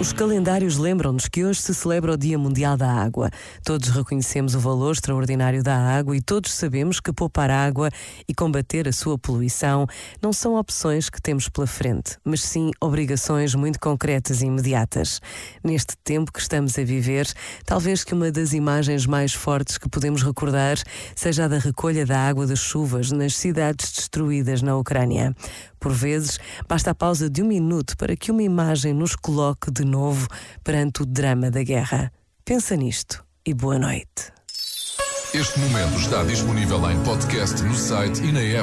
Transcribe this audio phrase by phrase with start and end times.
[0.00, 3.30] Os calendários lembram-nos que hoje se celebra o Dia Mundial da Água.
[3.64, 7.90] Todos reconhecemos o valor extraordinário da água e todos sabemos que poupar água
[8.28, 9.88] e combater a sua poluição
[10.22, 15.20] não são opções que temos pela frente, mas sim obrigações muito concretas e imediatas.
[15.64, 17.26] Neste tempo que estamos a viver,
[17.66, 20.78] talvez que uma das imagens mais fortes que podemos recordar
[21.16, 25.34] seja a da recolha da água das chuvas nas cidades destruídas na Ucrânia.
[25.78, 26.38] Por vezes,
[26.68, 30.26] basta a pausa de um minuto para que uma imagem nos coloque de novo
[30.64, 32.12] perante o drama da guerra.
[32.44, 34.32] Pensa nisto e boa noite.
[35.34, 38.56] Este momento está disponível em podcast no site e na app.